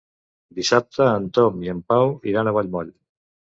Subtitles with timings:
[0.59, 2.93] Dissabte en Tom i en Pau iran a Vallmoll.